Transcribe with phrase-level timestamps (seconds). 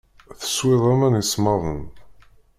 [0.39, 1.83] Teswiḍ aman isemmaḍen.